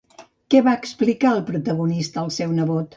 [0.53, 2.87] Què va explicar el protagonista al seu nebot?